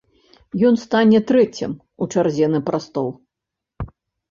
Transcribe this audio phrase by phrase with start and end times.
[0.69, 3.09] Ён стане трэцім у чарзе на прастол.